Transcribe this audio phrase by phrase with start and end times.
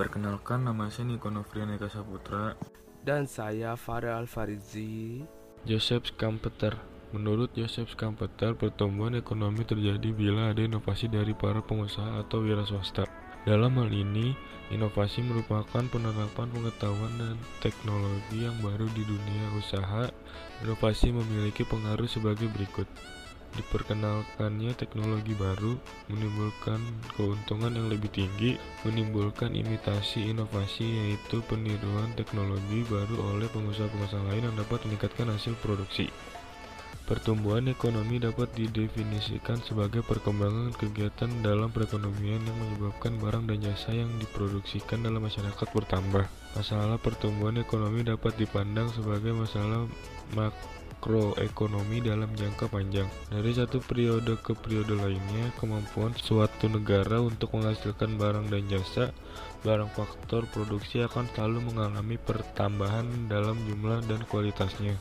[0.00, 2.56] Perkenalkan nama saya Niko Novrian Eka Saputra.
[3.04, 5.20] Dan saya Farel Alfarizi.
[5.68, 6.72] Joseph Scampeter.
[7.12, 13.04] Menurut Joseph Scampeter, pertumbuhan ekonomi terjadi bila ada inovasi dari para pengusaha atau wira swasta.
[13.44, 14.32] Dalam hal ini,
[14.72, 20.08] inovasi merupakan penerapan pengetahuan dan teknologi yang baru di dunia usaha.
[20.64, 22.88] Inovasi memiliki pengaruh sebagai berikut
[23.58, 25.74] diperkenalkannya teknologi baru
[26.06, 26.78] menimbulkan
[27.16, 34.56] keuntungan yang lebih tinggi, menimbulkan imitasi inovasi yaitu peniruan teknologi baru oleh pengusaha-pengusaha lain yang
[34.58, 36.10] dapat meningkatkan hasil produksi.
[37.10, 44.06] Pertumbuhan ekonomi dapat didefinisikan sebagai perkembangan kegiatan dalam perekonomian yang menyebabkan barang dan jasa yang
[44.22, 46.30] diproduksikan dalam masyarakat bertambah.
[46.54, 49.90] Masalah pertumbuhan ekonomi dapat dipandang sebagai masalah
[50.38, 50.54] mak
[51.00, 53.08] makroekonomi dalam jangka panjang.
[53.32, 59.08] Dari satu periode ke periode lainnya, kemampuan suatu negara untuk menghasilkan barang dan jasa,
[59.64, 65.00] barang faktor produksi akan selalu mengalami pertambahan dalam jumlah dan kualitasnya.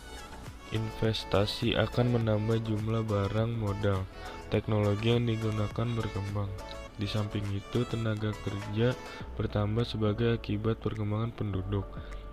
[0.72, 4.08] Investasi akan menambah jumlah barang modal.
[4.48, 6.48] Teknologi yang digunakan berkembang.
[6.96, 8.96] Di samping itu, tenaga kerja
[9.36, 11.88] bertambah sebagai akibat perkembangan penduduk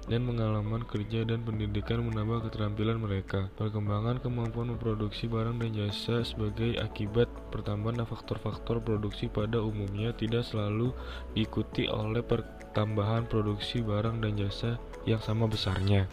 [0.07, 3.51] dan pengalaman kerja dan pendidikan menambah keterampilan mereka.
[3.59, 10.95] Perkembangan kemampuan memproduksi barang dan jasa sebagai akibat pertambahan faktor-faktor produksi pada umumnya tidak selalu
[11.35, 16.07] diikuti oleh pertambahan produksi barang dan jasa yang sama besarnya.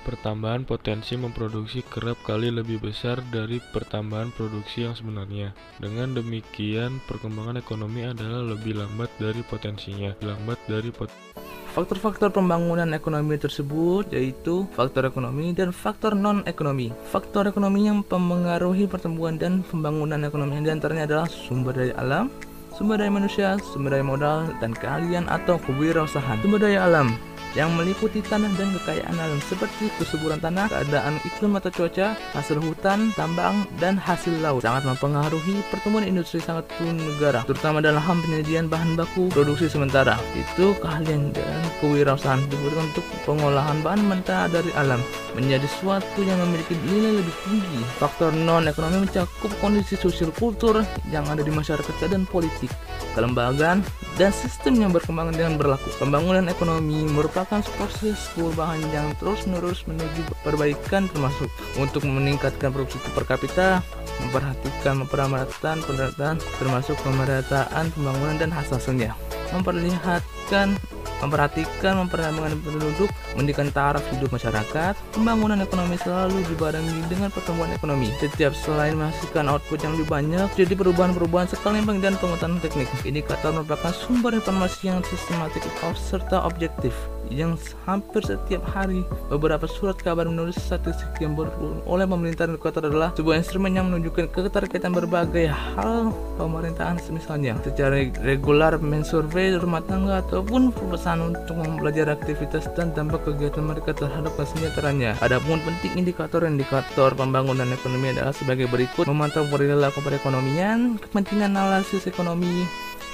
[0.00, 5.52] Pertambahan potensi memproduksi kerap kali lebih besar dari pertambahan produksi yang sebenarnya.
[5.76, 11.39] Dengan demikian, perkembangan ekonomi adalah lebih lambat dari potensinya, lambat dari potensi
[11.70, 16.90] Faktor-faktor pembangunan ekonomi tersebut yaitu faktor ekonomi dan faktor non-ekonomi.
[17.06, 22.26] Faktor ekonomi yang mempengaruhi pertumbuhan dan pembangunan ekonomi di antaranya adalah sumber daya alam,
[22.74, 26.42] sumber daya manusia, sumber daya modal, dan keahlian atau kewirausahaan.
[26.42, 31.70] Sumber daya alam yang meliputi tanah dan kekayaan alam seperti kesuburan tanah, keadaan iklim atau
[31.74, 37.98] cuaca, hasil hutan, tambang, dan hasil laut sangat mempengaruhi pertumbuhan industri sangat negara, terutama dalam
[37.98, 40.14] hal penyediaan bahan baku produksi sementara.
[40.38, 45.02] Itu keahlian dan kewirausahaan dibutuhkan untuk pengolahan bahan mentah dari alam
[45.34, 47.80] menjadi suatu yang memiliki nilai lebih tinggi.
[47.98, 52.70] Faktor non-ekonomi mencakup kondisi sosial kultur yang ada di masyarakat dan politik,
[53.16, 53.84] kelembagaan,
[54.18, 55.88] dan sistem yang berkembang dengan berlaku.
[55.96, 61.48] Pembangunan ekonomi merupakan proses perubahan yang terus-menerus menuju perbaikan termasuk
[61.80, 63.80] untuk meningkatkan produksi per kapita,
[64.20, 69.16] memperhatikan pemerataan pendapatan termasuk pemerataan pembangunan dan hasilnya
[69.50, 70.78] memperlihatkan
[71.20, 78.10] memperhatikan memperhatikan penduduk, mendikan taraf hidup masyarakat, pembangunan ekonomi selalu dibarengi dengan pertumbuhan ekonomi.
[78.18, 82.88] Setiap selain menghasilkan output yang lebih banyak, jadi perubahan-perubahan sekalian dan pengetahuan teknik.
[83.04, 85.62] Indikator merupakan sumber informasi yang sistematik
[85.96, 86.92] serta objektif
[87.30, 87.54] yang
[87.86, 93.40] hampir setiap hari beberapa surat kabar menulis statistik yang berlaku oleh pemerintah indikator adalah sebuah
[93.40, 101.32] instrumen yang menunjukkan keterkaitan berbagai hal pemerintahan misalnya secara regular mensurvey rumah tangga ataupun pesan
[101.32, 105.16] untuk mempelajari aktivitas dan dampak kegiatan mereka terhadap kesejahteraannya.
[105.22, 112.66] Adapun penting indikator-indikator pembangunan ekonomi adalah sebagai berikut memantau perilaku perekonomian, kepentingan analisis ekonomi,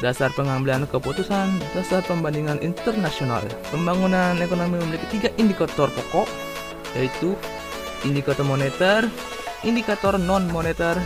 [0.05, 3.41] dasar pengambilan keputusan, dasar pembandingan internasional.
[3.73, 6.29] Pembangunan ekonomi memiliki tiga indikator pokok,
[6.97, 7.33] yaitu
[8.05, 9.09] indikator moneter,
[9.65, 11.01] indikator non-moneter,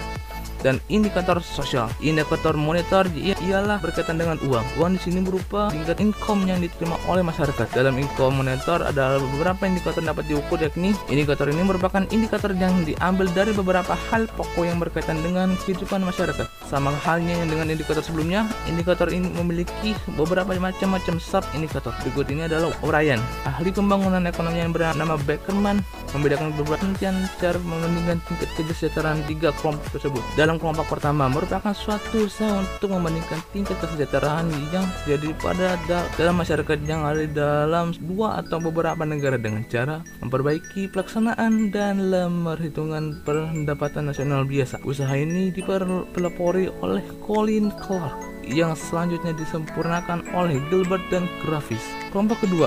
[0.60, 1.88] dan indikator sosial.
[2.00, 4.66] Indikator moneter ialah berkaitan dengan uang.
[4.80, 7.72] Uang di sini berupa tingkat income yang diterima oleh masyarakat.
[7.72, 13.26] Dalam income moneter ada beberapa indikator dapat diukur yakni indikator ini merupakan indikator yang diambil
[13.32, 16.46] dari beberapa hal pokok yang berkaitan dengan kehidupan masyarakat.
[16.68, 21.94] Sama halnya yang dengan indikator sebelumnya, indikator ini memiliki beberapa macam-macam sub indikator.
[22.02, 23.18] Berikut ini adalah uraian.
[23.46, 25.82] Ahli pembangunan ekonomi yang bernama Beckerman
[26.14, 30.22] membedakan beberapa penelitian cara membandingkan tingkat kesejahteraan tiga kelompok tersebut.
[30.34, 36.40] Dalam kelompok pertama merupakan suatu usaha untuk membandingkan tingkat kesejahteraan yang terjadi pada da dalam
[36.40, 42.56] masyarakat yang ada di dalam dua atau beberapa negara dengan cara memperbaiki pelaksanaan dan lembar
[42.58, 44.82] hitungan pendapatan nasional biasa.
[44.82, 48.18] Usaha ini dipelopori oleh Colin Clark
[48.48, 51.84] yang selanjutnya disempurnakan oleh Gilbert dan Gravis.
[52.10, 52.66] Kelompok kedua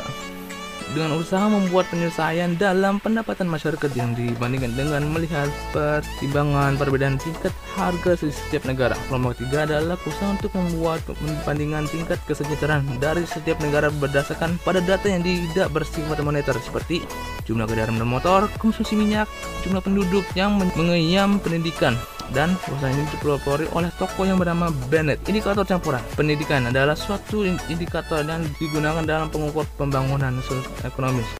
[0.93, 8.17] dengan usaha membuat penyelesaian dalam pendapatan masyarakat yang dibandingkan dengan melihat pertimbangan perbedaan tingkat harga
[8.21, 8.93] setiap negara.
[9.09, 15.09] Kelompok tiga adalah usaha untuk membuat perbandingan tingkat kesejahteraan dari setiap negara berdasarkan pada data
[15.09, 17.01] yang tidak bersifat moneter seperti
[17.43, 19.27] jumlah kendaraan motor, konsumsi minyak,
[19.67, 21.97] jumlah penduduk yang mengenyam pendidikan,
[22.33, 25.21] dan usaha ini dipelopori oleh tokoh yang bernama Bennett.
[25.29, 30.41] Indikator campuran pendidikan adalah suatu indikator yang digunakan dalam pengukur pembangunan
[30.83, 31.29] ekonomis.